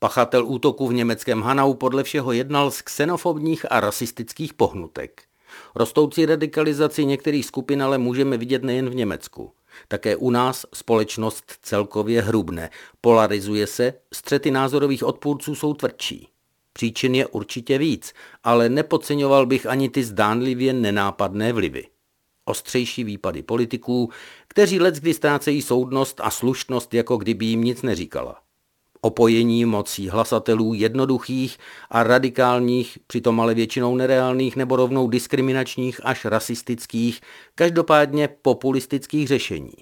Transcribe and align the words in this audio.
Pachatel 0.00 0.46
útoku 0.46 0.88
v 0.88 0.94
německém 0.94 1.42
Hanau 1.42 1.74
podle 1.74 2.02
všeho 2.02 2.32
jednal 2.32 2.70
z 2.70 2.82
xenofobních 2.82 3.72
a 3.72 3.80
rasistických 3.80 4.54
pohnutek. 4.54 5.22
Rostoucí 5.74 6.26
radikalizaci 6.26 7.04
některých 7.04 7.46
skupin 7.46 7.82
ale 7.82 7.98
můžeme 7.98 8.36
vidět 8.36 8.62
nejen 8.62 8.90
v 8.90 8.94
Německu. 8.94 9.52
Také 9.88 10.16
u 10.16 10.30
nás 10.30 10.66
společnost 10.74 11.52
celkově 11.62 12.22
hrubne, 12.22 12.70
polarizuje 13.00 13.66
se, 13.66 13.94
střety 14.14 14.50
názorových 14.50 15.04
odpůrců 15.04 15.54
jsou 15.54 15.74
tvrdší. 15.74 16.28
Příčin 16.72 17.14
je 17.14 17.26
určitě 17.26 17.78
víc, 17.78 18.12
ale 18.44 18.68
nepodceňoval 18.68 19.46
bych 19.46 19.66
ani 19.66 19.88
ty 19.88 20.04
zdánlivě 20.04 20.72
nenápadné 20.72 21.52
vlivy. 21.52 21.86
Ostřejší 22.44 23.04
výpady 23.04 23.42
politiků, 23.42 24.10
kteří 24.48 24.80
let 24.80 24.94
kdy 24.94 25.14
ztrácejí 25.14 25.62
soudnost 25.62 26.20
a 26.24 26.30
slušnost, 26.30 26.94
jako 26.94 27.16
kdyby 27.16 27.44
jim 27.44 27.64
nic 27.64 27.82
neříkala. 27.82 28.47
Opojení 29.00 29.64
mocí 29.64 30.08
hlasatelů 30.08 30.74
jednoduchých 30.74 31.58
a 31.90 32.02
radikálních, 32.02 32.98
přitom 33.06 33.40
ale 33.40 33.54
většinou 33.54 33.96
nereálných 33.96 34.56
nebo 34.56 34.76
rovnou 34.76 35.08
diskriminačních 35.08 36.00
až 36.04 36.24
rasistických, 36.24 37.20
každopádně 37.54 38.28
populistických 38.42 39.28
řešení. 39.28 39.72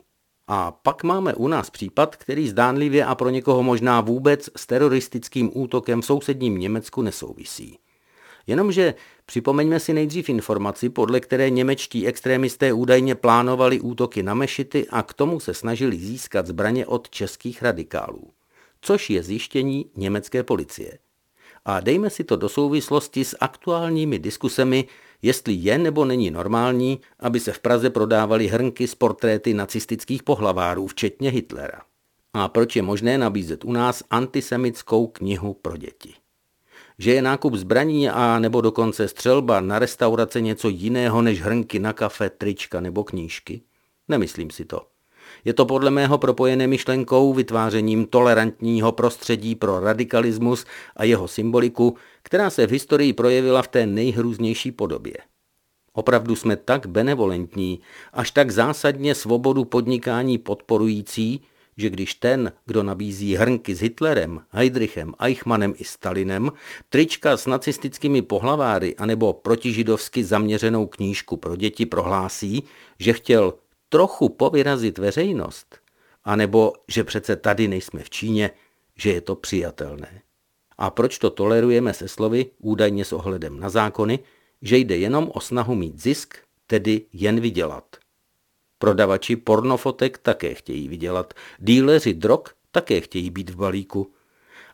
A 0.49 0.71
pak 0.71 1.03
máme 1.03 1.35
u 1.35 1.49
nás 1.49 1.71
případ, 1.71 2.17
který 2.17 2.49
zdánlivě 2.49 3.05
a 3.05 3.15
pro 3.15 3.31
někoho 3.31 3.63
možná 3.63 4.01
vůbec 4.01 4.51
s 4.57 4.67
teroristickým 4.67 5.51
útokem 5.55 6.03
v 6.03 6.07
sousedním 6.07 6.59
Německu 6.59 7.03
nesouvisí. 7.03 7.79
Jenomže 8.47 8.95
připomeňme 9.27 9.81
si 9.81 9.93
nejdřív 9.93 10.29
informaci, 10.29 10.89
podle 10.89 11.21
které 11.21 11.51
němečtí 11.51 12.07
extrémisté 12.07 12.73
údajně 12.73 13.15
plánovali 13.15 13.81
útoky 13.81 14.23
na 14.23 14.35
mešity 14.35 14.87
a 14.91 15.03
k 15.03 15.15
tomu 15.15 15.41
se 15.41 15.55
snažili 15.55 15.97
získat 15.97 16.47
zbraně 16.47 16.87
od 16.87 17.11
českých 17.11 17.63
radikálů 17.63 18.36
což 18.87 19.11
je 19.11 19.23
zjištění 19.23 19.91
německé 19.97 20.43
policie. 20.43 20.99
A 21.65 21.81
dejme 21.81 22.11
si 22.11 22.25
to 22.25 22.37
do 22.37 22.49
souvislosti 22.49 23.25
s 23.25 23.37
aktuálními 23.41 24.19
diskusemi, 24.19 24.85
jestli 25.23 25.53
je 25.53 25.79
nebo 25.79 26.05
není 26.05 26.31
normální, 26.31 27.01
aby 27.21 27.41
se 27.41 27.53
v 27.53 27.59
Praze 27.59 27.91
prodávaly 27.91 28.47
hrnky 28.47 28.87
s 28.87 28.95
portréty 28.95 29.55
nacistických 29.55 30.23
pohlavárů, 30.23 30.87
včetně 30.87 31.31
Hitlera. 31.31 31.81
A 32.33 32.49
proč 32.49 32.77
je 32.77 32.83
možné 32.83 33.19
nabízet 33.19 33.65
u 33.65 33.73
nás 33.73 34.03
antisemitskou 34.11 35.07
knihu 35.07 35.55
pro 35.55 35.77
děti? 35.77 36.15
Že 36.99 37.15
je 37.15 37.23
nákup 37.23 37.55
zbraní 37.55 38.11
a 38.11 38.39
nebo 38.39 38.61
dokonce 38.61 39.09
střelba 39.09 39.61
na 39.61 39.79
restaurace 39.79 40.41
něco 40.41 40.69
jiného 40.69 41.23
než 41.23 41.43
hrnky 41.43 41.79
na 41.79 41.93
kafe, 41.93 42.31
trička 42.31 42.81
nebo 42.81 43.05
knížky? 43.05 43.63
Nemyslím 44.09 44.51
si 44.51 44.65
to. 44.65 44.96
Je 45.45 45.53
to 45.53 45.67
podle 45.67 45.91
mého 45.91 46.19
propojené 46.19 46.67
myšlenkou 46.67 47.35
vytvářením 47.35 48.07
tolerantního 48.07 48.93
prostředí 48.93 49.55
pro 49.55 49.81
radikalismus 49.81 50.65
a 50.97 51.05
jeho 51.05 51.29
symboliku, 51.29 51.97
která 52.23 52.51
se 52.51 52.67
v 52.67 52.71
historii 52.71 53.13
projevila 53.13 53.63
v 53.63 53.69
té 53.69 53.87
nejhrůznější 53.87 54.73
podobě. 54.73 55.15
Opravdu 55.93 56.37
jsme 56.37 56.57
tak 56.57 56.87
benevolentní, 56.87 57.81
až 58.13 58.31
tak 58.31 58.51
zásadně 58.51 59.15
svobodu 59.15 59.65
podnikání 59.65 60.39
podporující, 60.39 61.41
že 61.77 61.91
když 61.91 62.15
ten, 62.15 62.53
kdo 62.67 62.83
nabízí 62.83 63.37
hrnky 63.37 63.75
s 63.75 63.81
Hitlerem, 63.81 64.41
Heidrichem, 64.51 65.15
Eichmannem 65.21 65.75
i 65.77 65.85
Stalinem, 65.85 66.53
trička 66.89 67.37
s 67.37 67.47
nacistickými 67.47 68.23
pohlaváry 68.23 68.97
anebo 68.97 69.33
protižidovsky 69.33 70.25
zaměřenou 70.25 70.87
knížku 70.87 71.37
pro 71.37 71.57
děti 71.57 71.87
prohlásí, 71.87 72.65
že 72.99 73.13
chtěl 73.13 73.55
trochu 73.89 74.29
povyrazit 74.29 74.99
veřejnost, 74.99 75.79
anebo 76.25 76.73
že 76.89 77.05
přece 77.05 77.37
tady 77.37 77.69
nejsme 77.69 78.03
v 78.03 78.11
Číně, 78.11 78.51
že 78.97 79.13
je 79.13 79.21
to 79.21 79.37
přijatelné. 79.37 80.23
A 80.79 80.91
proč 80.91 81.19
to 81.19 81.31
tolerujeme 81.31 81.95
se 81.95 82.09
slovy, 82.09 82.47
údajně 82.59 83.05
s 83.05 83.13
ohledem 83.13 83.61
na 83.61 83.69
zákony, 83.69 84.19
že 84.63 84.77
jde 84.77 84.97
jenom 84.97 85.31
o 85.35 85.41
snahu 85.41 85.75
mít 85.75 86.03
zisk, 86.03 86.37
tedy 86.67 87.07
jen 87.13 87.41
vydělat. 87.41 87.97
Prodavači 88.79 89.37
pornofotek 89.37 90.19
také 90.19 90.55
chtějí 90.55 90.89
vydělat, 90.89 91.35
díleři 91.59 92.15
drog 92.15 92.41
také 92.71 93.01
chtějí 93.01 93.31
být 93.31 93.51
v 93.51 93.57
balíku. 93.57 94.13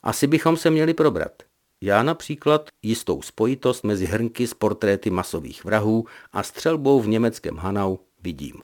Asi 0.03 0.26
bychom 0.26 0.56
se 0.56 0.70
měli 0.70 0.94
probrat. 0.94 1.42
Já 1.81 2.03
například 2.03 2.69
jistou 2.82 3.22
spojitost 3.22 3.84
mezi 3.84 4.06
hrnky 4.06 4.47
s 4.47 4.54
portréty 4.54 5.10
masových 5.10 5.64
vrahů 5.64 6.06
a 6.32 6.42
střelbou 6.42 7.00
v 7.00 7.08
německém 7.08 7.56
Hanau 7.56 7.97
vidím 8.22 8.54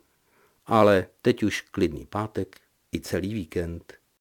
ale 0.68 1.06
teď 1.22 1.42
už 1.42 1.60
klidný 1.60 2.06
pátek 2.06 2.60
i 2.94 3.00
celý 3.00 3.34
víkend. 3.34 3.94